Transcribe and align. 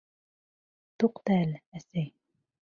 Туҡта 1.05 1.37
әле, 1.45 1.63
әсәй. 1.81 2.11